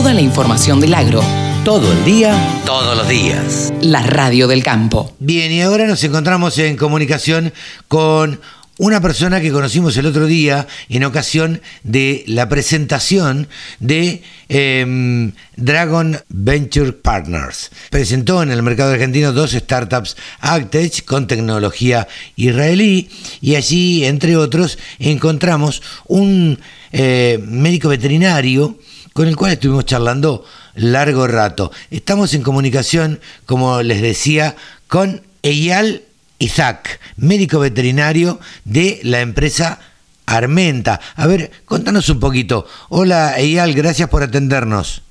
Toda 0.00 0.14
la 0.14 0.22
información 0.22 0.80
del 0.80 0.94
agro. 0.94 1.22
Todo 1.62 1.92
el 1.92 2.02
día, 2.06 2.34
todos 2.64 2.96
los 2.96 3.06
días. 3.06 3.70
La 3.82 4.00
radio 4.00 4.48
del 4.48 4.62
campo. 4.62 5.12
Bien, 5.18 5.52
y 5.52 5.60
ahora 5.60 5.86
nos 5.86 6.02
encontramos 6.02 6.56
en 6.56 6.78
comunicación 6.78 7.52
con 7.86 8.40
una 8.78 9.02
persona 9.02 9.42
que 9.42 9.52
conocimos 9.52 9.94
el 9.98 10.06
otro 10.06 10.24
día 10.24 10.66
en 10.88 11.04
ocasión 11.04 11.60
de 11.82 12.24
la 12.26 12.48
presentación 12.48 13.46
de 13.78 14.22
em, 14.48 15.32
Dragon 15.56 16.18
Venture 16.30 16.92
Partners. 16.92 17.70
Presentó 17.90 18.42
en 18.42 18.52
el 18.52 18.62
mercado 18.62 18.92
argentino 18.92 19.34
dos 19.34 19.50
startups 19.50 20.16
Actech 20.40 21.04
con 21.04 21.26
tecnología 21.26 22.08
israelí 22.36 23.10
y 23.42 23.56
allí, 23.56 24.06
entre 24.06 24.38
otros, 24.38 24.78
encontramos 24.98 25.82
un 26.06 26.58
eh, 26.90 27.38
médico 27.46 27.90
veterinario 27.90 28.78
con 29.20 29.28
el 29.28 29.36
cual 29.36 29.52
estuvimos 29.52 29.84
charlando 29.84 30.46
largo 30.76 31.26
rato. 31.26 31.70
Estamos 31.90 32.32
en 32.32 32.42
comunicación, 32.42 33.20
como 33.44 33.82
les 33.82 34.00
decía, 34.00 34.56
con 34.88 35.22
Eyal 35.42 36.04
Isaac, 36.38 36.98
médico 37.18 37.58
veterinario 37.58 38.40
de 38.64 38.98
la 39.02 39.20
empresa 39.20 39.78
Armenta. 40.24 41.02
A 41.16 41.26
ver, 41.26 41.50
contanos 41.66 42.08
un 42.08 42.18
poquito. 42.18 42.66
Hola 42.88 43.38
Eyal, 43.38 43.74
gracias 43.74 44.08
por 44.08 44.22
atendernos. 44.22 45.02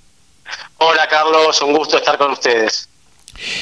Hola 0.80 1.08
Carlos, 1.08 1.62
un 1.62 1.74
gusto 1.74 1.98
estar 1.98 2.18
con 2.18 2.32
ustedes. 2.32 2.90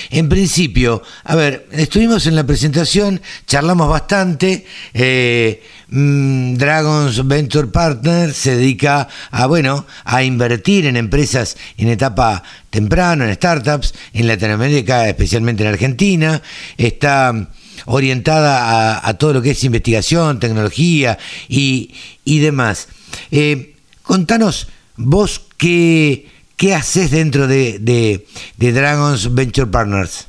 En 0.09 0.30
principio, 0.30 1.04
a 1.23 1.36
ver, 1.36 1.67
estuvimos 1.72 2.27
en 2.27 2.35
la 2.35 2.45
presentación, 2.45 3.22
charlamos 3.45 3.90
bastante. 3.90 4.66
Eh, 4.94 5.63
mm, 5.90 6.55
Dragons 6.55 7.27
Venture 7.27 7.68
Partner 7.68 8.34
se 8.34 8.55
dedica 8.55 9.08
a, 9.32 9.48
bueno, 9.48 9.85
a 10.04 10.23
invertir 10.23 10.85
en 10.85 10.98
empresas 10.98 11.58
en 11.77 11.90
etapa 11.90 12.44
temprana, 12.70 13.26
en 13.26 13.35
startups, 13.35 13.94
en 14.13 14.27
Latinoamérica, 14.27 15.07
especialmente 15.07 15.63
en 15.63 15.70
Argentina. 15.70 16.41
Está 16.77 17.49
orientada 17.85 19.07
a, 19.07 19.13
todo 19.15 19.34
lo 19.34 19.41
que 19.41 19.52
es 19.52 19.63
investigación, 19.63 20.40
tecnología 20.40 21.18
y, 21.48 21.93
demás. 22.26 22.87
Eh, 23.32 23.76
contanos 24.04 24.68
vos 24.96 25.41
qué 25.57 26.27
¿Qué 26.58 26.74
haces 26.74 27.12
dentro 27.12 27.46
de, 27.46 28.26
Dragons 28.58 29.36
Venture 29.36 29.68
Partners? 29.68 30.26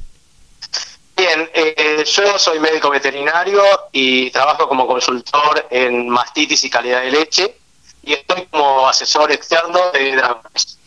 Bien, 1.17 1.49
eh, 1.55 2.05
yo 2.05 2.39
soy 2.39 2.61
médico 2.61 2.91
veterinario 2.91 3.63
y 3.93 4.31
trabajo 4.31 4.69
como 4.69 4.87
consultor 4.87 5.67
en 5.71 6.07
mastitis 6.07 6.63
y 6.65 6.71
calidad 6.71 7.01
de 7.01 7.13
leche 7.13 7.55
y 8.03 8.13
estoy 8.13 8.45
como 8.51 8.87
asesor 8.87 9.33
externo 9.33 9.91
de 9.93 10.17
Dragons. 10.17 10.79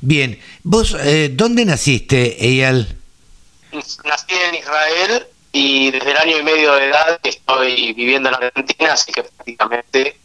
Bien, 0.00 0.40
¿vos 0.62 0.96
eh, 0.98 1.28
dónde 1.30 1.66
naciste, 1.66 2.42
Eyal? 2.42 2.96
Nací 3.72 4.34
en 4.48 4.54
Israel 4.54 5.26
y 5.52 5.90
desde 5.90 6.10
el 6.10 6.16
año 6.16 6.38
y 6.38 6.42
medio 6.42 6.72
de 6.72 6.88
edad 6.88 7.20
estoy 7.22 7.92
viviendo 7.92 8.30
en 8.30 8.36
Argentina, 8.36 8.94
así 8.94 9.12
que 9.12 9.24
prácticamente 9.24 10.16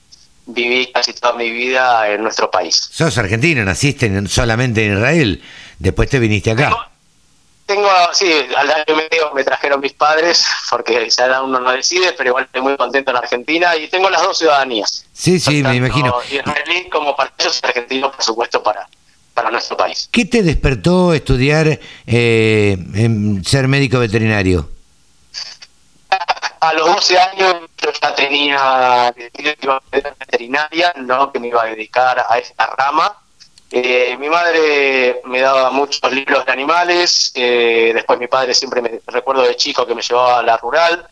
viví 0.53 0.91
casi 0.91 1.13
toda 1.13 1.33
mi 1.33 1.49
vida 1.49 2.09
en 2.09 2.23
nuestro 2.23 2.49
país. 2.49 2.89
Sos 2.91 3.17
argentino, 3.17 3.63
naciste 3.63 4.27
solamente 4.27 4.85
en 4.85 4.93
Israel, 4.93 5.43
después 5.79 6.09
te 6.09 6.19
viniste 6.19 6.51
acá. 6.51 6.89
Tengo, 7.65 7.89
sí, 8.11 8.29
al 8.57 8.69
año 8.69 8.95
medio 8.95 9.31
me 9.33 9.43
trajeron 9.43 9.79
mis 9.79 9.93
padres, 9.93 10.45
porque 10.69 10.97
edad 10.97 11.43
uno 11.43 11.59
no 11.59 11.71
decide, 11.71 12.13
pero 12.13 12.31
igual 12.31 12.45
estoy 12.45 12.61
muy 12.61 12.75
contento 12.75 13.11
en 13.11 13.17
Argentina 13.17 13.75
y 13.77 13.87
tengo 13.87 14.09
las 14.09 14.21
dos 14.21 14.37
ciudadanías. 14.37 15.05
Sí, 15.13 15.39
sí, 15.39 15.63
me 15.63 15.75
imagino. 15.75 16.13
Israelí 16.29 16.89
como 16.89 17.15
para 17.15 17.31
ellos 17.37 17.61
argentino, 17.63 18.11
por 18.11 18.23
supuesto, 18.23 18.61
para, 18.61 18.89
para 19.33 19.51
nuestro 19.51 19.77
país. 19.77 20.09
¿Qué 20.11 20.25
te 20.25 20.43
despertó 20.43 21.13
estudiar 21.13 21.79
eh, 22.07 22.77
en 22.95 23.45
ser 23.45 23.69
médico 23.69 23.99
veterinario? 23.99 24.69
a 26.61 26.73
los 26.73 26.85
12 26.95 27.17
años 27.17 27.55
yo 27.81 27.91
ya 27.91 28.15
tenía 28.15 29.13
que 29.15 29.57
iba 29.61 29.75
a 29.75 29.81
veterinaria, 30.19 30.93
no 30.97 31.31
que 31.31 31.39
me 31.39 31.47
iba 31.47 31.63
a 31.63 31.67
dedicar 31.67 32.23
a 32.27 32.37
esta 32.37 32.67
rama. 32.77 33.17
Eh, 33.73 34.17
mi 34.19 34.29
madre 34.29 35.21
me 35.25 35.39
daba 35.39 35.71
muchos 35.71 36.11
libros 36.11 36.45
de 36.45 36.51
animales, 36.51 37.31
eh, 37.33 37.91
después 37.93 38.19
mi 38.19 38.27
padre 38.27 38.53
siempre 38.53 38.81
me 38.81 38.99
recuerdo 39.07 39.43
de 39.43 39.55
chico 39.55 39.87
que 39.87 39.95
me 39.95 40.01
llevaba 40.01 40.39
a 40.39 40.43
la 40.43 40.57
rural, 40.57 41.07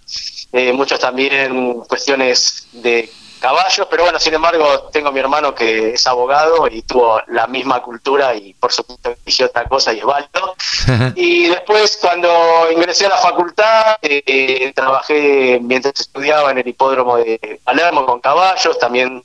eh, 0.51 0.73
muchos 0.73 0.99
también 0.99 1.79
cuestiones 1.87 2.67
de 2.73 3.09
caballos, 3.39 3.87
pero 3.89 4.03
bueno, 4.03 4.19
sin 4.19 4.33
embargo, 4.33 4.89
tengo 4.91 5.11
mi 5.11 5.19
hermano 5.19 5.55
que 5.55 5.93
es 5.93 6.07
abogado 6.07 6.67
y 6.67 6.81
tuvo 6.83 7.21
la 7.27 7.47
misma 7.47 7.81
cultura 7.81 8.35
y 8.35 8.53
por 8.53 8.71
supuesto 8.71 9.15
eligió 9.25 9.47
otra 9.47 9.65
cosa 9.65 9.93
y 9.93 9.99
es 9.99 10.05
válido. 10.05 10.55
y 11.15 11.47
después, 11.47 11.97
cuando 12.01 12.29
ingresé 12.71 13.05
a 13.05 13.09
la 13.09 13.17
facultad, 13.17 13.97
eh, 14.01 14.71
trabajé 14.75 15.59
mientras 15.61 15.99
estudiaba 15.99 16.51
en 16.51 16.59
el 16.59 16.67
hipódromo 16.67 17.17
de 17.17 17.59
Palermo 17.63 18.05
con 18.05 18.19
caballos, 18.19 18.77
también 18.77 19.23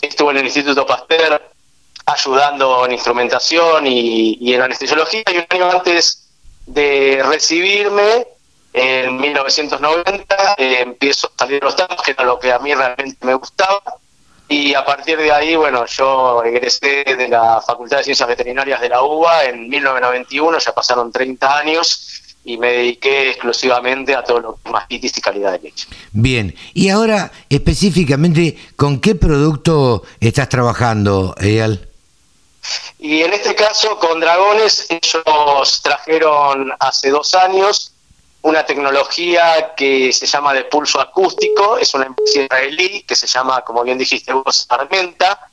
estuve 0.00 0.32
en 0.32 0.38
el 0.38 0.44
Instituto 0.46 0.86
Pasteur 0.86 1.42
ayudando 2.06 2.86
en 2.86 2.92
instrumentación 2.92 3.86
y, 3.86 4.38
y 4.40 4.54
en 4.54 4.62
anestesiología 4.62 5.22
y 5.30 5.38
un 5.38 5.46
año 5.50 5.70
antes 5.70 6.28
de 6.66 7.22
recibirme 7.26 8.26
en 8.78 9.20
1990 9.20 10.54
eh, 10.56 10.80
empiezo 10.80 11.26
a 11.26 11.38
salir 11.44 11.62
los 11.62 11.76
datos, 11.76 12.00
que 12.02 12.12
era 12.12 12.24
lo 12.24 12.38
que 12.38 12.52
a 12.52 12.58
mí 12.58 12.74
realmente 12.74 13.26
me 13.26 13.34
gustaba. 13.34 13.82
Y 14.48 14.72
a 14.74 14.84
partir 14.84 15.18
de 15.18 15.30
ahí, 15.30 15.56
bueno, 15.56 15.84
yo 15.86 16.42
egresé 16.42 17.04
de 17.04 17.28
la 17.28 17.60
Facultad 17.60 17.98
de 17.98 18.04
Ciencias 18.04 18.28
Veterinarias 18.28 18.80
de 18.80 18.88
la 18.88 19.02
UBA 19.02 19.44
en 19.46 19.68
1991, 19.68 20.58
ya 20.58 20.72
pasaron 20.72 21.12
30 21.12 21.58
años 21.58 22.22
y 22.44 22.56
me 22.56 22.72
dediqué 22.72 23.30
exclusivamente 23.30 24.14
a 24.14 24.24
todo 24.24 24.40
lo 24.40 24.52
que 24.54 24.60
es 24.64 24.72
mastitis 24.72 25.18
y 25.18 25.20
calidad 25.20 25.52
de 25.52 25.58
leche. 25.58 25.86
Bien, 26.12 26.54
y 26.72 26.88
ahora 26.88 27.30
específicamente, 27.50 28.56
¿con 28.74 29.00
qué 29.00 29.14
producto 29.14 30.04
estás 30.18 30.48
trabajando, 30.48 31.34
Eyal? 31.38 31.88
Y 32.98 33.22
en 33.22 33.34
este 33.34 33.54
caso, 33.54 33.98
con 33.98 34.18
Dragones, 34.18 34.86
ellos 34.88 35.80
trajeron 35.82 36.72
hace 36.80 37.10
dos 37.10 37.34
años 37.34 37.92
una 38.42 38.64
tecnología 38.64 39.74
que 39.76 40.12
se 40.12 40.26
llama 40.26 40.54
de 40.54 40.64
pulso 40.64 41.00
acústico, 41.00 41.76
es 41.78 41.92
una 41.94 42.06
empresa 42.06 42.42
israelí 42.42 43.02
que 43.02 43.16
se 43.16 43.26
llama, 43.26 43.62
como 43.62 43.82
bien 43.82 43.98
dijiste 43.98 44.32
vos, 44.32 44.66
Armenta, 44.68 45.50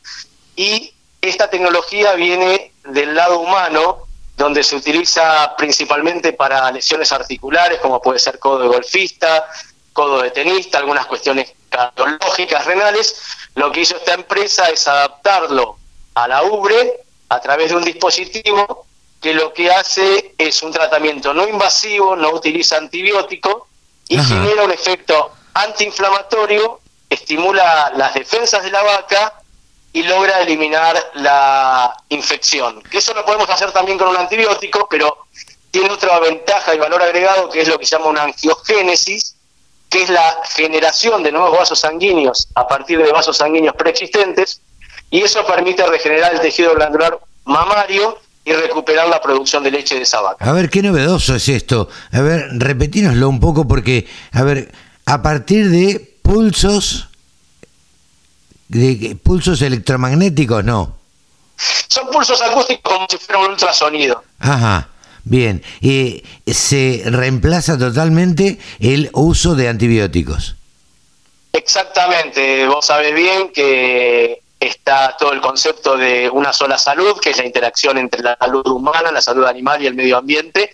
y 0.56 0.94
esta 1.22 1.50
tecnología 1.50 2.14
viene 2.14 2.74
del 2.84 3.16
lado 3.16 3.40
humano, 3.40 4.06
donde 4.38 4.64
se 4.64 4.76
utiliza 4.76 5.56
principalmente 5.58 6.34
para 6.34 6.72
lesiones 6.72 7.12
articulares, 7.12 7.80
como 7.80 8.02
puede 8.02 8.20
ser 8.20 8.38
codo 8.38 8.60
de 8.60 8.68
golfista, 8.68 9.48
codo 9.94 10.22
de 10.22 10.32
tenista, 10.32 10.78
algunas 10.78 11.06
cuestiones 11.06 11.54
cardiológicas, 11.70 12.66
renales. 12.66 13.22
Lo 13.56 13.72
que 13.72 13.82
hizo 13.82 13.96
esta 13.96 14.14
empresa 14.14 14.70
es 14.70 14.88
adaptarlo 14.88 15.78
a 16.14 16.28
la 16.28 16.44
ubre 16.44 17.06
a 17.30 17.40
través 17.40 17.70
de 17.70 17.78
un 17.78 17.84
dispositivo 17.84 18.85
que 19.26 19.34
lo 19.34 19.52
que 19.54 19.72
hace 19.72 20.36
es 20.38 20.62
un 20.62 20.72
tratamiento 20.72 21.34
no 21.34 21.48
invasivo, 21.48 22.16
no 22.16 22.30
utiliza 22.30 22.78
antibiótico 22.78 23.68
y 24.08 24.20
genera 24.20 24.64
un 24.64 24.70
efecto 24.70 25.32
antiinflamatorio, 25.56 26.80
estimula 27.10 27.92
las 27.96 28.14
defensas 28.14 28.64
de 28.64 28.70
la 28.70 28.84
vaca 28.84 29.34
y 29.92 30.04
logra 30.04 30.42
eliminar 30.42 30.96
la 31.16 31.98
infección. 32.10 32.84
Que 32.84 33.00
eso 33.00 33.16
lo 33.16 33.26
podemos 33.26 33.50
hacer 33.50 33.72
también 33.72 33.98
con 33.98 34.10
un 34.10 34.18
antibiótico, 34.18 34.88
pero 34.88 35.26
tiene 35.72 35.90
otra 35.90 36.20
ventaja 36.20 36.76
y 36.76 36.78
valor 36.78 37.02
agregado 37.02 37.50
que 37.50 37.62
es 37.62 37.68
lo 37.68 37.80
que 37.80 37.88
se 37.88 37.96
llama 37.96 38.10
una 38.10 38.22
angiogénesis, 38.26 39.38
que 39.90 40.04
es 40.04 40.10
la 40.12 40.40
generación 40.54 41.24
de 41.24 41.32
nuevos 41.32 41.58
vasos 41.58 41.80
sanguíneos 41.80 42.48
a 42.54 42.68
partir 42.68 43.00
de 43.00 43.12
vasos 43.12 43.38
sanguíneos 43.38 43.76
preexistentes, 43.76 44.62
y 45.10 45.24
eso 45.24 45.44
permite 45.48 45.84
regenerar 45.88 46.36
el 46.36 46.42
tejido 46.42 46.76
glandular 46.76 47.18
mamario 47.46 48.20
y 48.46 48.54
recuperar 48.54 49.10
la 49.10 49.20
producción 49.20 49.64
de 49.64 49.72
leche 49.72 49.96
de 49.96 50.04
esa 50.04 50.22
vaca. 50.22 50.46
A 50.46 50.54
ver, 50.54 50.70
qué 50.70 50.84
novedoso 50.84 51.36
es 51.36 51.50
esto. 51.50 51.90
A 52.12 52.22
ver, 52.22 52.48
repetínoslo 52.52 53.28
un 53.28 53.40
poco 53.40 53.68
porque, 53.68 54.08
a 54.32 54.44
ver, 54.44 54.72
a 55.08 55.22
partir 55.24 55.70
de 55.70 56.16
pulsos, 56.22 57.10
de 58.68 59.18
pulsos 59.22 59.62
electromagnéticos, 59.64 60.64
no. 60.64 60.96
Son 61.88 62.08
pulsos 62.12 62.40
acústicos 62.42 62.94
como 62.94 63.08
si 63.10 63.18
fuera 63.18 63.42
un 63.42 63.52
ultrasonido. 63.52 64.24
Ajá. 64.40 64.90
Bien, 65.24 65.64
y 65.82 66.24
se 66.46 67.02
reemplaza 67.06 67.80
totalmente 67.80 68.60
el 68.80 69.10
uso 69.14 69.56
de 69.56 69.70
antibióticos. 69.70 70.56
Exactamente, 71.52 72.68
vos 72.68 72.86
sabés 72.86 73.16
bien 73.16 73.50
que 73.52 74.44
está 74.68 75.16
todo 75.18 75.34
el 75.34 75.42
concepto 75.42 75.98
de 75.98 76.30
una 76.30 76.54
sola 76.54 76.78
salud, 76.78 77.20
que 77.20 77.32
es 77.32 77.38
la 77.38 77.46
interacción 77.46 77.98
entre 77.98 78.22
la 78.22 78.38
salud 78.38 78.66
humana, 78.68 79.12
la 79.12 79.22
salud 79.22 79.46
animal 79.46 79.82
y 79.82 79.88
el 79.88 79.96
medio 79.96 80.18
ambiente. 80.18 80.72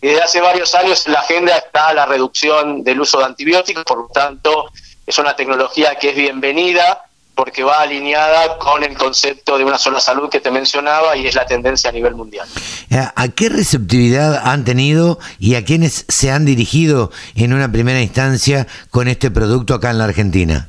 Y 0.00 0.08
desde 0.08 0.22
hace 0.22 0.40
varios 0.40 0.74
años 0.74 1.06
en 1.06 1.12
la 1.12 1.20
agenda 1.20 1.56
está 1.56 1.92
la 1.94 2.06
reducción 2.06 2.84
del 2.84 3.00
uso 3.00 3.18
de 3.18 3.24
antibióticos, 3.24 3.84
por 3.84 3.98
lo 3.98 4.08
tanto 4.08 4.70
es 5.06 5.18
una 5.18 5.36
tecnología 5.36 5.96
que 5.96 6.10
es 6.10 6.16
bienvenida 6.16 7.04
porque 7.34 7.64
va 7.64 7.80
alineada 7.80 8.58
con 8.58 8.84
el 8.84 8.96
concepto 8.96 9.58
de 9.58 9.64
una 9.64 9.76
sola 9.76 10.00
salud 10.00 10.28
que 10.30 10.40
te 10.40 10.50
mencionaba 10.50 11.16
y 11.16 11.26
es 11.26 11.34
la 11.34 11.46
tendencia 11.46 11.90
a 11.90 11.92
nivel 11.92 12.14
mundial. 12.14 12.46
Eh, 12.90 13.02
¿A 13.14 13.28
qué 13.28 13.48
receptividad 13.48 14.40
han 14.44 14.64
tenido 14.64 15.18
y 15.38 15.56
a 15.56 15.64
quiénes 15.64 16.04
se 16.08 16.30
han 16.30 16.44
dirigido 16.44 17.10
en 17.34 17.52
una 17.52 17.70
primera 17.70 18.00
instancia 18.00 18.66
con 18.90 19.08
este 19.08 19.30
producto 19.30 19.74
acá 19.74 19.90
en 19.90 19.98
la 19.98 20.04
Argentina? 20.04 20.68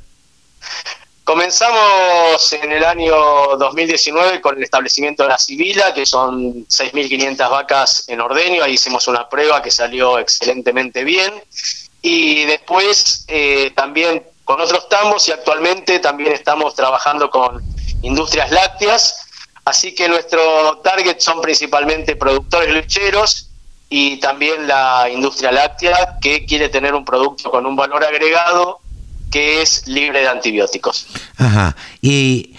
Comenzamos 1.25 2.53
en 2.53 2.71
el 2.71 2.85
año 2.85 3.15
2019 3.57 4.41
con 4.41 4.57
el 4.57 4.63
establecimiento 4.63 5.23
de 5.23 5.29
la 5.29 5.39
Sibila, 5.39 5.91
que 5.91 6.05
son 6.05 6.67
6.500 6.67 7.49
vacas 7.49 8.07
en 8.07 8.21
ordeño. 8.21 8.63
Ahí 8.63 8.73
hicimos 8.73 9.07
una 9.07 9.27
prueba 9.27 9.59
que 9.63 9.71
salió 9.71 10.19
excelentemente 10.19 11.03
bien. 11.03 11.33
Y 12.03 12.45
después 12.45 13.25
eh, 13.27 13.71
también 13.75 14.23
con 14.43 14.61
otros 14.61 14.87
tambos 14.87 15.27
y 15.27 15.31
actualmente 15.31 15.97
también 15.97 16.31
estamos 16.31 16.75
trabajando 16.75 17.31
con 17.31 17.59
industrias 18.03 18.51
lácteas. 18.51 19.25
Así 19.65 19.95
que 19.95 20.07
nuestro 20.07 20.77
target 20.83 21.19
son 21.21 21.41
principalmente 21.41 22.15
productores 22.15 22.71
lecheros 22.71 23.49
y 23.89 24.17
también 24.17 24.67
la 24.67 25.09
industria 25.11 25.51
láctea 25.51 26.19
que 26.21 26.45
quiere 26.45 26.69
tener 26.69 26.93
un 26.93 27.03
producto 27.03 27.49
con 27.49 27.65
un 27.65 27.75
valor 27.75 28.05
agregado 28.05 28.84
que 29.35 29.61
es 29.61 29.85
libre 29.85 30.21
de 30.21 30.29
antibióticos. 30.29 31.07
Ajá. 31.35 31.75
Y 32.01 32.55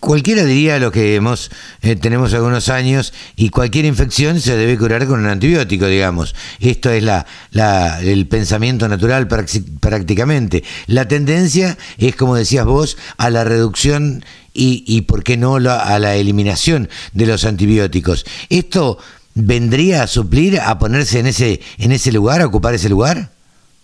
cualquiera 0.00 0.42
diría 0.42 0.80
lo 0.80 0.90
que 0.90 1.14
hemos 1.14 1.52
eh, 1.82 1.94
tenemos 1.94 2.34
algunos 2.34 2.68
años 2.68 3.12
y 3.36 3.50
cualquier 3.50 3.84
infección 3.84 4.40
se 4.40 4.56
debe 4.56 4.76
curar 4.76 5.06
con 5.06 5.20
un 5.20 5.28
antibiótico, 5.28 5.86
digamos. 5.86 6.34
Esto 6.58 6.90
es 6.90 7.04
la, 7.04 7.26
la 7.52 8.00
el 8.00 8.26
pensamiento 8.26 8.88
natural 8.88 9.28
prácticamente. 9.28 10.64
La 10.88 11.06
tendencia 11.06 11.78
es, 11.96 12.16
como 12.16 12.34
decías 12.34 12.66
vos, 12.66 12.96
a 13.16 13.30
la 13.30 13.44
reducción 13.44 14.24
y, 14.52 14.82
y 14.88 15.02
por 15.02 15.22
qué 15.22 15.36
no 15.36 15.58
a 15.58 15.98
la 16.00 16.16
eliminación 16.16 16.88
de 17.12 17.26
los 17.26 17.44
antibióticos. 17.44 18.26
¿Esto 18.48 18.98
vendría 19.34 20.02
a 20.02 20.06
suplir, 20.08 20.58
a 20.58 20.76
ponerse 20.80 21.20
en 21.20 21.28
ese, 21.28 21.60
en 21.78 21.92
ese 21.92 22.10
lugar, 22.10 22.40
a 22.40 22.46
ocupar 22.46 22.74
ese 22.74 22.88
lugar? 22.88 23.30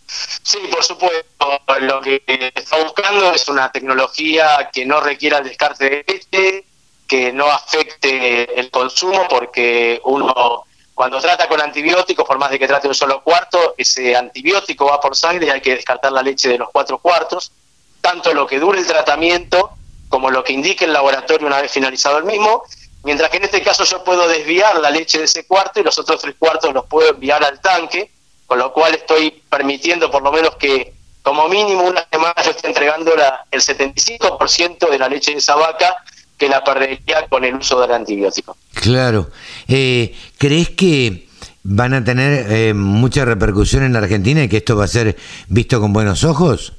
Sí, 0.09 0.59
por 0.73 0.83
supuesto. 0.83 1.36
Lo 1.81 2.01
que 2.01 2.23
está 2.55 2.83
buscando 2.83 3.33
es 3.33 3.49
una 3.49 3.71
tecnología 3.71 4.71
que 4.73 4.85
no 4.85 5.01
requiera 5.01 5.39
el 5.39 5.45
descarte 5.45 5.91
de 5.91 6.05
leche, 6.07 6.65
que 7.07 7.33
no 7.33 7.47
afecte 7.47 8.59
el 8.59 8.71
consumo, 8.71 9.27
porque 9.29 10.01
uno 10.05 10.65
cuando 10.97 11.21
trata 11.21 11.47
con 11.47 11.61
antibióticos, 11.61 12.27
por 12.27 12.39
más 12.39 12.51
de 12.51 12.59
que 12.59 12.67
trate 12.67 12.89
un 12.89 12.95
solo 12.95 13.23
cuarto, 13.23 13.75
ese 13.77 14.17
antibiótico 14.17 14.87
va 14.87 14.99
por 14.99 15.15
sangre 15.15 15.47
y 15.47 15.51
hay 15.51 15.61
que 15.61 15.75
descartar 15.77 16.11
la 16.11 16.23
leche 16.23 16.49
de 16.49 16.57
los 16.57 16.71
cuatro 16.73 16.97
cuartos, 16.97 17.53
tanto 18.01 18.33
lo 18.33 18.47
que 18.47 18.59
dure 18.59 18.79
el 18.79 18.87
tratamiento 18.87 19.73
como 20.09 20.31
lo 20.31 20.43
que 20.43 20.55
indique 20.55 20.87
el 20.87 20.95
laboratorio 20.95 21.47
una 21.47 21.61
vez 21.61 21.71
finalizado 21.71 22.17
el 22.17 22.25
mismo, 22.25 22.63
mientras 23.03 23.29
que 23.29 23.37
en 23.37 23.45
este 23.45 23.63
caso 23.63 23.85
yo 23.85 24.03
puedo 24.05 24.27
desviar 24.27 24.81
la 24.81 24.91
leche 24.91 25.19
de 25.19 25.25
ese 25.25 25.47
cuarto 25.47 25.81
y 25.81 25.83
los 25.83 25.99
otros 25.99 26.19
tres 26.19 26.35
cuartos 26.39 26.73
los 26.73 26.87
puedo 26.87 27.11
enviar 27.11 27.45
al 27.45 27.61
tanque, 27.61 28.11
con 28.47 28.59
lo 28.59 28.73
cual 28.73 28.95
estoy 28.95 29.43
permitiendo 29.51 30.11
por 30.11 30.23
lo 30.23 30.33
menos 30.33 30.57
que 30.57 30.95
como 31.27 31.49
mínimo 31.49 31.83
una 31.83 32.07
semana 32.09 32.35
yo 32.41 32.53
esté 32.53 32.69
entregando 32.69 33.17
la, 33.17 33.45
el 33.51 33.61
75% 33.61 34.89
de 34.89 34.97
la 34.97 35.09
leche 35.09 35.33
de 35.33 35.39
esa 35.39 35.57
vaca 35.57 35.97
que 36.39 36.49
la 36.49 36.63
perdería 36.63 37.27
con 37.29 37.45
el 37.45 37.57
uso 37.57 37.81
del 37.81 37.91
antibiótico. 37.91 38.57
Claro. 38.73 39.29
Eh, 39.67 40.15
¿Crees 40.39 40.71
que 40.71 41.27
van 41.65 41.95
a 41.95 42.05
tener 42.05 42.47
eh, 42.53 42.75
mucha 42.75 43.25
repercusión 43.25 43.83
en 43.83 43.93
la 43.93 43.99
Argentina 43.99 44.45
y 44.45 44.49
que 44.49 44.59
esto 44.59 44.77
va 44.77 44.85
a 44.85 44.89
ser 44.89 45.17
visto 45.49 45.81
con 45.81 45.93
buenos 45.93 46.23
ojos? 46.23 46.75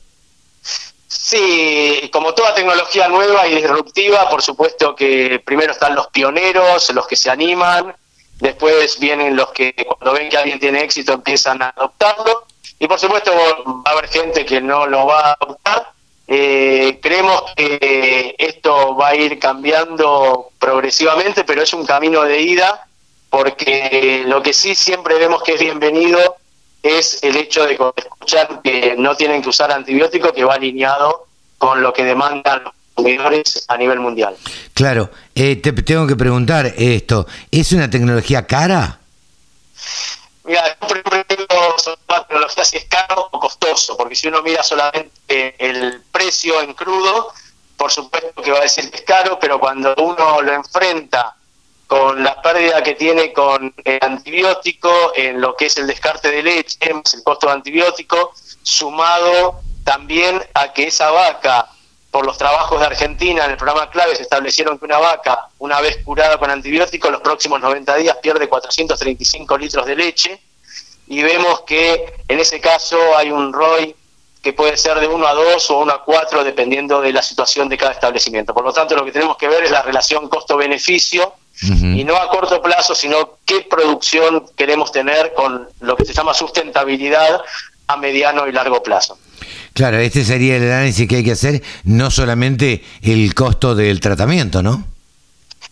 Sí, 1.10 2.10
como 2.14 2.34
toda 2.34 2.56
tecnología 2.56 3.10
nueva 3.10 3.50
y 3.50 3.56
disruptiva, 3.56 4.30
por 4.30 4.42
supuesto 4.42 4.96
que 4.96 5.42
primero 5.44 5.74
están 5.74 5.94
los 5.94 6.08
pioneros, 6.08 6.90
los 6.94 7.06
que 7.06 7.18
se 7.18 7.30
animan, 7.30 7.94
después 8.40 8.98
vienen 8.98 9.36
los 9.36 9.50
que 9.50 9.74
cuando 9.86 10.14
ven 10.18 10.30
que 10.30 10.38
alguien 10.38 10.58
tiene 10.58 10.84
éxito 10.84 11.12
empiezan 11.12 11.62
a 11.62 11.74
adoptarlo 11.76 12.47
y 12.80 12.88
por 12.88 13.00
supuesto 13.00 13.32
va 13.34 13.92
a 13.92 13.94
haber 13.94 14.08
gente 14.08 14.46
que 14.46 14.62
no 14.62 14.86
lo 14.86 15.06
va 15.06 15.32
a 15.32 15.34
adoptar. 15.34 15.92
Eh, 16.28 17.00
creemos 17.02 17.42
que 17.56 18.36
esto 18.38 18.96
va 18.96 19.10
a 19.10 19.16
ir 19.16 19.40
cambiando 19.40 20.50
progresivamente, 20.60 21.44
pero 21.44 21.62
es 21.62 21.74
un 21.74 21.86
camino 21.86 22.24
de 22.24 22.42
ida 22.42 22.88
porque 23.30 24.24
lo 24.26 24.42
que 24.42 24.54
sí 24.54 24.76
siempre 24.76 25.16
vemos 25.16 25.44
que 25.44 25.54
es 25.54 25.60
bienvenido 25.60 26.38
es 26.84 27.24
el 27.24 27.36
hecho 27.36 27.66
de 27.66 27.78
escuchar 27.96 28.62
que 28.64 28.96
no 28.98 29.16
tienen 29.16 29.42
que 29.42 29.50
usar 29.50 29.72
antibióticos, 29.72 30.32
que 30.32 30.44
va 30.44 30.56
alineado 30.56 31.28
con 31.58 31.82
lo 31.82 31.94
que 31.94 32.04
demandan 32.04 32.64
los 32.64 32.74
consumidores 32.94 33.66
a 33.68 33.78
nivel 33.78 34.00
mundial. 34.00 34.36
Claro, 34.74 35.10
eh, 35.36 35.58
te 35.58 35.74
tengo 35.74 36.08
que 36.08 36.16
preguntar 36.16 36.74
esto, 36.78 37.28
¿es 37.52 37.72
una 37.72 37.90
tecnología 37.90 38.46
cara? 38.46 39.00
Mira, 40.46 40.64
yo 40.82 40.88
pregunto 41.78 41.82
sobre 41.82 42.00
la 42.08 42.28
tecnología 42.28 42.66
si 42.66 42.78
es 42.78 42.86
caro 42.86 43.30
o 43.32 43.40
costoso, 43.40 43.98
porque 43.98 44.16
si 44.16 44.28
uno 44.28 44.42
mira 44.42 44.64
solamente 44.64 45.56
el 45.60 46.02
precio 46.12 46.62
en 46.62 46.74
crudo, 46.74 47.34
por 47.76 47.92
supuesto 47.92 48.42
que 48.42 48.52
va 48.52 48.60
a 48.60 48.64
decir 48.64 48.90
que 48.90 48.98
es 48.98 49.04
caro, 49.04 49.38
pero 49.40 49.60
cuando 49.60 49.94
uno 49.98 50.42
lo 50.42 50.54
enfrenta 50.54 51.36
con 51.86 52.22
la 52.24 52.42
pérdida 52.42 52.84
que 52.84 52.96
tiene 52.96 53.32
con 53.32 53.74
el 53.84 54.00
antibiótico, 54.02 55.14
en 55.16 55.40
lo 55.40 55.56
que 55.56 55.68
es 55.68 55.78
el 55.78 55.88
descarte 55.88 56.30
de 56.30 56.44
leche, 56.44 56.78
el 56.82 57.24
costo 57.24 57.48
de 57.48 57.54
antibiótico, 57.54 58.34
sumado 58.62 59.62
también 59.86 60.44
a 60.54 60.74
que 60.74 60.88
esa 60.88 61.12
vaca, 61.12 61.70
por 62.12 62.26
los 62.26 62.38
trabajos 62.38 62.80
de 62.80 62.88
Argentina 62.88 63.46
en 63.46 63.52
el 63.52 63.58
programa 63.58 63.90
clave, 63.90 64.16
se 64.16 64.24
establecieron 64.24 64.78
que 64.78 64.86
una 64.86 64.98
vaca, 64.98 65.48
una 65.60 65.80
vez 65.80 66.04
curada 66.04 66.38
con 66.38 66.50
antibiótico, 66.50 67.10
los 67.10 67.22
próximos 67.22 67.62
90 67.62 67.96
días 67.96 68.18
pierde 68.18 68.50
435 68.50 69.58
litros 69.58 69.86
de 69.86 69.96
leche, 69.96 70.42
y 71.08 71.22
vemos 71.22 71.62
que 71.62 72.14
en 72.28 72.40
ese 72.40 72.60
caso 72.60 72.98
hay 73.18 73.32
un 73.32 73.54
ROI 73.54 73.96
que 74.42 74.54
puede 74.54 74.78
ser 74.78 75.00
de 75.00 75.08
1 75.08 75.28
a 75.28 75.34
2 75.34 75.72
o 75.72 75.80
1 75.80 75.92
a 75.92 76.04
4 76.04 76.44
dependiendo 76.44 77.02
de 77.02 77.12
la 77.12 77.22
situación 77.22 77.68
de 77.70 77.78
cada 77.78 77.92
establecimiento. 77.92 78.54
Por 78.54 78.64
lo 78.64 78.72
tanto, 78.72 78.96
lo 78.96 79.04
que 79.04 79.12
tenemos 79.12 79.38
que 79.38 79.48
ver 79.48 79.64
es 79.64 79.72
la 79.72 79.82
relación 79.82 80.30
costo-beneficio 80.30 81.34
y 81.62 82.04
no 82.04 82.16
a 82.16 82.30
corto 82.30 82.62
plazo, 82.62 82.94
sino 82.94 83.38
qué 83.44 83.62
producción 83.62 84.46
queremos 84.56 84.92
tener 84.92 85.34
con 85.34 85.68
lo 85.80 85.96
que 85.96 86.06
se 86.06 86.14
llama 86.14 86.34
sustentabilidad 86.34 87.42
a 87.88 87.98
mediano 87.98 88.48
y 88.48 88.52
largo 88.52 88.84
plazo. 88.84 89.18
Claro, 89.74 89.98
este 89.98 90.24
sería 90.24 90.58
el 90.58 90.72
análisis 90.72 91.08
que 91.08 91.18
hay 91.18 91.24
que 91.24 91.32
hacer, 91.32 91.64
no 91.84 92.12
solamente 92.12 92.84
el 93.02 93.34
costo 93.34 93.76
del 93.76 94.00
tratamiento, 94.00 94.62
¿no? 94.62 94.84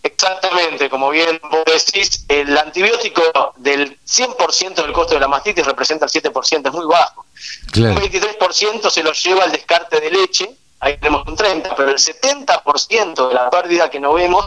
Exactamente, 0.06 0.88
como 0.88 1.10
bien 1.10 1.40
vos 1.50 1.64
decís, 1.66 2.24
el 2.28 2.56
antibiótico 2.56 3.22
del 3.56 3.98
100% 4.04 4.74
del 4.74 4.92
costo 4.92 5.14
de 5.14 5.20
la 5.20 5.26
mastitis 5.26 5.66
representa 5.66 6.06
el 6.06 6.12
7%, 6.12 6.68
es 6.68 6.72
muy 6.72 6.86
bajo. 6.86 7.26
Un 7.76 7.96
23% 7.96 8.88
se 8.88 9.02
lo 9.02 9.12
lleva 9.12 9.44
el 9.44 9.52
descarte 9.52 10.00
de 10.00 10.10
leche, 10.10 10.48
ahí 10.78 10.96
tenemos 10.98 11.26
un 11.26 11.36
30%, 11.36 11.74
pero 11.76 11.90
el 11.90 11.98
70% 11.98 13.28
de 13.28 13.34
la 13.34 13.50
pérdida 13.50 13.90
que 13.90 13.98
no 13.98 14.12
vemos 14.12 14.46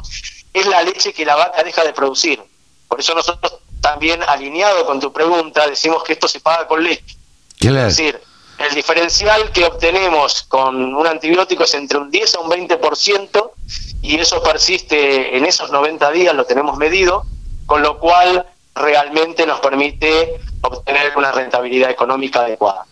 es 0.53 0.65
la 0.65 0.81
leche 0.81 1.11
que 1.13 1.25
la 1.25 1.35
vaca 1.35 1.61
deja 1.61 1.83
de 1.83 1.91
producir. 1.91 2.41
Por 2.87 3.01
eso 3.01 3.13
nosotros 3.13 3.55
también, 3.81 4.23
alineado 4.23 4.85
con 4.85 5.01
tu 5.01 5.11
pregunta, 5.11 5.67
decimos 5.67 6.03
que 6.03 6.13
esto 6.13 6.29
se 6.29 6.39
paga 6.39 6.67
con 6.67 6.81
leche. 6.81 7.17
Es 7.59 7.97
decir, 7.97 8.21
el 8.67 8.75
diferencial 8.75 9.51
que 9.51 9.65
obtenemos 9.65 10.43
con 10.43 10.93
un 10.93 11.07
antibiótico 11.07 11.63
es 11.63 11.73
entre 11.73 11.97
un 11.97 12.11
10 12.11 12.35
a 12.35 12.39
un 12.41 12.49
20% 12.49 13.51
y 14.01 14.17
eso 14.17 14.41
persiste 14.43 15.37
en 15.37 15.45
esos 15.45 15.71
90 15.71 16.11
días, 16.11 16.35
lo 16.35 16.45
tenemos 16.45 16.77
medido, 16.77 17.25
con 17.65 17.81
lo 17.81 17.99
cual 17.99 18.45
realmente 18.75 19.45
nos 19.45 19.59
permite 19.59 20.39
obtener 20.61 21.13
una 21.17 21.31
rentabilidad 21.31 21.89
económica 21.89 22.41
adecuada. 22.41 22.85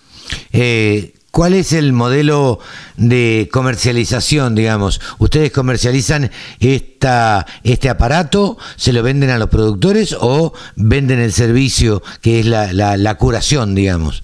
Eh, 0.51 1.13
¿Cuál 1.31 1.53
es 1.53 1.71
el 1.73 1.93
modelo 1.93 2.59
de 2.95 3.47
comercialización, 3.51 4.55
digamos? 4.55 4.99
¿Ustedes 5.19 5.51
comercializan 5.51 6.31
esta, 6.59 7.45
este 7.63 7.89
aparato, 7.89 8.57
se 8.75 8.91
lo 8.91 9.03
venden 9.03 9.29
a 9.29 9.37
los 9.37 9.49
productores 9.49 10.15
o 10.19 10.53
venden 10.75 11.19
el 11.19 11.31
servicio 11.33 12.01
que 12.21 12.39
es 12.39 12.45
la, 12.47 12.73
la, 12.73 13.15
curación, 13.15 13.75
digamos? 13.75 14.23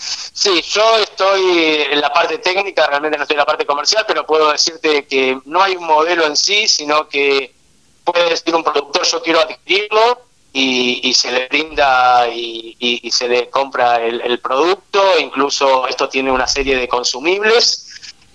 Sí, 0.00 0.62
yo 0.62 0.98
estoy 0.98 1.86
en 1.90 2.00
la 2.00 2.12
parte 2.12 2.38
técnica, 2.38 2.86
realmente 2.86 3.18
no 3.18 3.24
estoy 3.24 3.34
en 3.34 3.40
la 3.40 3.46
parte 3.46 3.66
comercial, 3.66 4.04
pero 4.06 4.24
puedo 4.24 4.50
decirte 4.50 5.06
que 5.06 5.38
no 5.44 5.62
hay 5.62 5.76
un 5.76 5.84
modelo 5.84 6.24
en 6.24 6.36
sí, 6.36 6.66
sino 6.66 7.08
que 7.08 7.54
puede 8.04 8.30
decir 8.30 8.54
un 8.54 8.64
productor 8.64 9.04
yo 9.06 9.22
quiero 9.22 9.40
adquirirlo, 9.40 10.30
y, 10.52 11.14
se 11.14 11.30
le 11.30 11.48
brinda 11.48 12.28
y, 12.28 13.10
se 13.12 13.28
le 13.28 13.50
compra 13.50 14.02
el, 14.02 14.38
producto, 14.40 15.18
incluso 15.18 15.86
esto 15.86 16.08
tiene 16.08 16.30
una 16.32 16.46
serie 16.46 16.76
de 16.76 16.88
consumibles. 16.88 17.86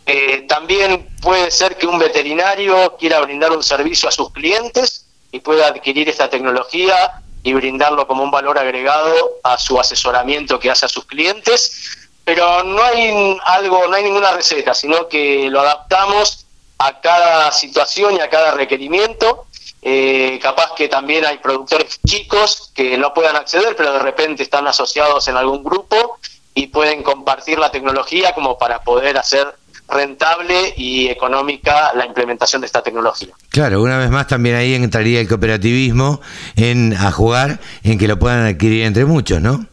Eh, 0.06 0.46
también 0.48 1.18
puede 1.22 1.50
ser 1.50 1.78
que 1.78 1.88
un 1.88 1.98
veterinario 1.98 2.96
quiera 2.98 3.20
brindar 3.22 3.52
un 3.52 3.64
servicio 3.64 4.08
a 4.08 4.12
sus 4.12 4.32
clientes 4.32 5.06
y 5.32 5.40
pueda 5.40 5.68
adquirir 5.68 6.08
esta 6.08 6.30
tecnología 6.30 7.24
y 7.46 7.54
brindarlo 7.54 8.08
como 8.08 8.24
un 8.24 8.32
valor 8.32 8.58
agregado 8.58 9.14
a 9.44 9.60
su 9.60 9.80
asesoramiento 9.80 10.60
que 10.60 10.72
hace 10.72 10.88
a 10.88 10.90
sus 10.90 11.06
clientes. 11.06 12.10
Pero 12.24 12.64
no 12.64 12.84
hay 12.84 13.38
algo, 13.46 13.88
no 13.88 13.96
hay 13.96 14.04
ninguna 14.04 14.32
receta, 14.32 14.74
sino 14.74 15.08
que 15.08 15.48
lo 15.52 15.62
adaptamos 15.62 16.48
a 16.80 17.00
cada 17.02 17.52
situación 17.52 18.16
y 18.16 18.20
a 18.20 18.32
cada 18.32 18.52
requerimiento. 18.52 19.46
Eh, 19.84 20.40
capaz 20.42 20.74
que 20.74 20.88
también 20.88 21.24
hay 21.24 21.38
productores 21.38 22.00
chicos 22.04 22.72
que 22.74 22.98
no 22.98 23.14
puedan 23.14 23.36
acceder, 23.36 23.76
pero 23.76 23.94
de 23.94 24.00
repente 24.00 24.42
están 24.42 24.66
asociados 24.68 25.28
en 25.28 25.38
algún 25.38 25.64
grupo 25.64 26.18
y 26.56 26.66
pueden 26.68 27.04
compartir 27.04 27.60
la 27.60 27.70
tecnología 27.70 28.34
como 28.34 28.58
para 28.58 28.82
poder 28.82 29.20
hacer 29.20 29.54
rentable 29.88 30.74
y 30.78 31.08
económica 31.08 31.94
la 31.94 32.06
implementación 32.06 32.62
de 32.62 32.68
esta 32.68 32.82
tecnología. 32.82 33.30
Claro, 33.50 33.82
una 33.82 33.98
vez 33.98 34.10
más 34.10 34.28
también 34.28 34.56
ahí 34.56 34.74
entraría 34.74 35.20
el 35.20 35.28
cooperativismo 35.28 36.22
en 36.56 36.94
a 36.94 37.12
jugar 37.12 37.60
en 37.84 37.98
que 37.98 38.08
lo 38.08 38.18
puedan 38.18 38.46
adquirir 38.46 38.84
entre 38.84 39.06
muchos, 39.06 39.42
¿no? 39.42 39.66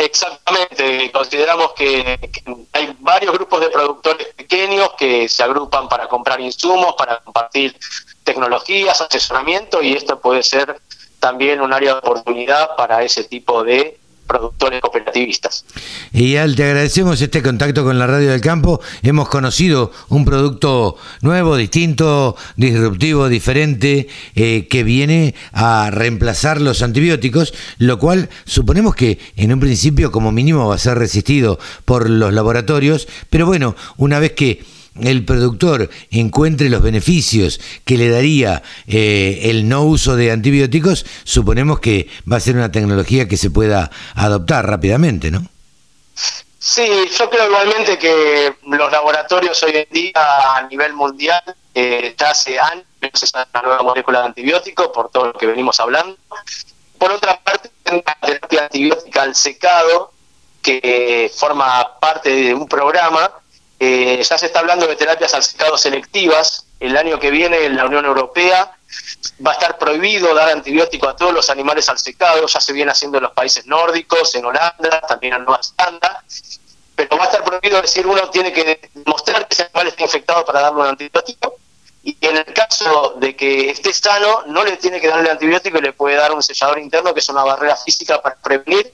Exactamente, 0.00 1.10
consideramos 1.12 1.74
que, 1.74 2.18
hay 2.72 2.96
varios 3.00 3.34
grupos 3.34 3.60
de 3.60 3.68
productores 3.68 4.28
pequeños 4.28 4.92
que 4.98 5.28
se 5.28 5.42
agrupan 5.42 5.90
para 5.90 6.08
comprar 6.08 6.40
insumos, 6.40 6.94
para 6.96 7.18
compartir 7.20 7.76
tecnologías, 8.24 8.98
asesoramiento 8.98 9.82
y 9.82 9.92
esto 9.92 10.18
puede 10.18 10.42
ser 10.42 10.80
también 11.18 11.60
un 11.60 11.74
área 11.74 11.92
de 11.92 11.98
oportunidad 11.98 12.76
para 12.76 13.02
ese 13.02 13.24
tipo 13.24 13.62
de 13.62 13.98
productores 14.30 14.80
cooperativistas. 14.80 15.64
Y 16.12 16.36
al 16.36 16.54
te 16.54 16.62
agradecemos 16.62 17.20
este 17.20 17.42
contacto 17.42 17.82
con 17.82 17.98
la 17.98 18.06
Radio 18.06 18.30
del 18.30 18.40
Campo. 18.40 18.80
Hemos 19.02 19.28
conocido 19.28 19.90
un 20.08 20.24
producto 20.24 20.96
nuevo, 21.20 21.56
distinto, 21.56 22.36
disruptivo, 22.54 23.28
diferente, 23.28 24.06
eh, 24.36 24.68
que 24.70 24.84
viene 24.84 25.34
a 25.52 25.90
reemplazar 25.90 26.60
los 26.60 26.82
antibióticos, 26.82 27.54
lo 27.78 27.98
cual 27.98 28.28
suponemos 28.44 28.94
que 28.94 29.18
en 29.34 29.52
un 29.52 29.58
principio 29.58 30.12
como 30.12 30.30
mínimo 30.30 30.68
va 30.68 30.76
a 30.76 30.78
ser 30.78 30.96
resistido 30.96 31.58
por 31.84 32.08
los 32.08 32.32
laboratorios, 32.32 33.08
pero 33.30 33.46
bueno, 33.46 33.74
una 33.96 34.20
vez 34.20 34.30
que 34.32 34.62
el 35.00 35.24
productor 35.24 35.88
encuentre 36.10 36.68
los 36.68 36.82
beneficios 36.82 37.60
que 37.84 37.96
le 37.96 38.08
daría 38.08 38.62
eh, 38.86 39.40
el 39.44 39.68
no 39.68 39.82
uso 39.82 40.16
de 40.16 40.30
antibióticos, 40.30 41.06
suponemos 41.24 41.80
que 41.80 42.08
va 42.30 42.36
a 42.36 42.40
ser 42.40 42.56
una 42.56 42.72
tecnología 42.72 43.28
que 43.28 43.36
se 43.36 43.50
pueda 43.50 43.90
adoptar 44.14 44.66
rápidamente, 44.66 45.30
¿no? 45.30 45.46
Sí, 46.58 46.86
yo 47.18 47.30
creo 47.30 47.46
igualmente 47.46 47.98
que 47.98 48.54
los 48.66 48.92
laboratorios 48.92 49.62
hoy 49.62 49.72
en 49.76 49.88
día 49.90 50.56
a 50.56 50.62
nivel 50.68 50.92
mundial 50.92 51.42
eh, 51.74 52.14
ya 52.18 52.30
hace 52.30 52.58
años 52.58 52.84
usan 53.22 53.46
nueva 53.62 53.82
molécula 53.82 54.20
de 54.20 54.26
antibiótico 54.26 54.92
por 54.92 55.10
todo 55.10 55.28
lo 55.28 55.32
que 55.32 55.46
venimos 55.46 55.80
hablando. 55.80 56.16
Por 56.98 57.12
otra 57.12 57.40
parte, 57.40 57.70
la 57.84 58.16
terapia 58.20 58.64
antibiótica 58.64 59.22
al 59.22 59.34
secado, 59.34 60.12
que 60.60 61.32
forma 61.34 61.98
parte 61.98 62.28
de 62.28 62.54
un 62.54 62.68
programa 62.68 63.30
eh, 63.82 64.22
ya 64.22 64.36
se 64.36 64.44
está 64.44 64.58
hablando 64.58 64.86
de 64.86 64.94
terapias 64.94 65.32
al 65.32 65.42
secado 65.42 65.78
selectivas. 65.78 66.66
El 66.78 66.98
año 66.98 67.18
que 67.18 67.30
viene 67.30 67.64
en 67.64 67.76
la 67.76 67.86
Unión 67.86 68.04
Europea 68.04 68.76
va 69.44 69.52
a 69.52 69.54
estar 69.54 69.78
prohibido 69.78 70.34
dar 70.34 70.50
antibiótico 70.50 71.08
a 71.08 71.16
todos 71.16 71.32
los 71.32 71.48
animales 71.48 71.88
al 71.88 71.98
secado. 71.98 72.46
Ya 72.46 72.60
se 72.60 72.74
viene 72.74 72.90
haciendo 72.92 73.16
en 73.16 73.24
los 73.24 73.32
países 73.32 73.64
nórdicos, 73.64 74.34
en 74.34 74.44
Holanda, 74.44 75.00
también 75.08 75.32
en 75.32 75.46
Nueva 75.46 75.62
Zelanda. 75.62 76.22
Pero 76.94 77.16
va 77.16 77.24
a 77.24 77.26
estar 77.28 77.42
prohibido 77.42 77.80
decir 77.80 78.06
uno 78.06 78.28
tiene 78.28 78.52
que 78.52 78.90
demostrar 78.92 79.48
que 79.48 79.54
ese 79.54 79.62
animal 79.62 79.86
está 79.86 80.02
infectado 80.02 80.44
para 80.44 80.60
darle 80.60 80.82
un 80.82 80.86
antibiótico. 80.88 81.56
Y 82.02 82.18
en 82.20 82.36
el 82.36 82.52
caso 82.52 83.14
de 83.16 83.34
que 83.34 83.70
esté 83.70 83.94
sano, 83.94 84.42
no 84.46 84.62
le 84.62 84.76
tiene 84.76 85.00
que 85.00 85.08
darle 85.08 85.30
antibiótico 85.30 85.78
y 85.78 85.82
le 85.82 85.94
puede 85.94 86.16
dar 86.16 86.32
un 86.32 86.42
sellador 86.42 86.78
interno, 86.78 87.14
que 87.14 87.20
es 87.20 87.28
una 87.30 87.44
barrera 87.44 87.76
física 87.76 88.20
para 88.20 88.36
prevenir, 88.36 88.92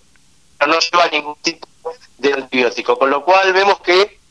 pero 0.56 0.70
no 0.70 0.78
lleva 0.78 1.08
ningún 1.08 1.34
tipo 1.42 1.66
de 2.18 2.34
antibiótico. 2.34 2.96
Con 2.96 3.10
lo 3.10 3.24
cual 3.24 3.52
vemos 3.52 3.80
que 3.80 4.25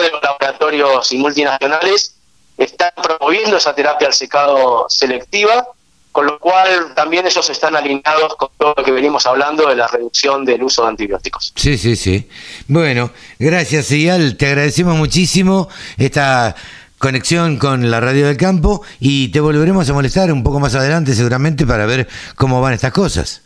de 0.00 0.10
los 0.10 0.22
laboratorios 0.22 1.12
y 1.12 1.18
multinacionales 1.18 2.14
están 2.56 2.90
promoviendo 3.02 3.56
esa 3.56 3.74
terapia 3.74 4.08
al 4.08 4.14
secado 4.14 4.86
selectiva, 4.88 5.66
con 6.12 6.26
lo 6.26 6.38
cual 6.38 6.94
también 6.94 7.26
ellos 7.26 7.50
están 7.50 7.74
alineados 7.74 8.36
con 8.36 8.48
todo 8.56 8.74
lo 8.76 8.84
que 8.84 8.92
venimos 8.92 9.26
hablando 9.26 9.68
de 9.68 9.74
la 9.74 9.88
reducción 9.88 10.44
del 10.44 10.62
uso 10.62 10.82
de 10.82 10.88
antibióticos. 10.88 11.52
Sí, 11.56 11.76
sí, 11.76 11.96
sí. 11.96 12.28
Bueno, 12.68 13.10
gracias, 13.38 13.90
Ial. 13.90 14.36
Te 14.36 14.46
agradecemos 14.46 14.96
muchísimo 14.96 15.68
esta 15.96 16.54
conexión 16.98 17.58
con 17.58 17.90
la 17.90 18.00
radio 18.00 18.26
del 18.26 18.36
campo 18.36 18.82
y 19.00 19.28
te 19.28 19.40
volveremos 19.40 19.90
a 19.90 19.92
molestar 19.92 20.32
un 20.32 20.42
poco 20.42 20.60
más 20.60 20.74
adelante 20.74 21.14
seguramente 21.14 21.66
para 21.66 21.84
ver 21.84 22.08
cómo 22.36 22.60
van 22.60 22.74
estas 22.74 22.92
cosas. 22.92 23.43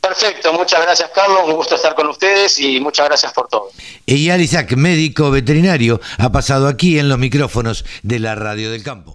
Perfecto, 0.00 0.52
muchas 0.52 0.82
gracias 0.82 1.10
Carlos, 1.14 1.40
un 1.46 1.54
gusto 1.54 1.74
estar 1.74 1.94
con 1.94 2.08
ustedes 2.08 2.58
y 2.60 2.80
muchas 2.80 3.06
gracias 3.06 3.32
por 3.32 3.48
todo. 3.48 3.70
Eyal 4.06 4.40
Isaac, 4.40 4.74
médico 4.76 5.30
veterinario, 5.30 6.00
ha 6.18 6.30
pasado 6.30 6.68
aquí 6.68 6.98
en 6.98 7.08
los 7.08 7.18
micrófonos 7.18 7.84
de 8.02 8.18
la 8.18 8.34
Radio 8.34 8.70
del 8.70 8.82
Campo. 8.82 9.12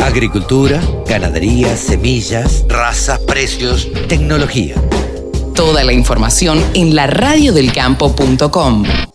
Agricultura, 0.00 0.80
ganadería, 1.06 1.76
semillas, 1.76 2.64
razas, 2.66 3.20
precios, 3.20 3.88
tecnología. 4.08 4.74
Toda 5.54 5.84
la 5.84 5.92
información 5.92 6.64
en 6.74 6.96
laradiodelcampo.com. 6.96 9.09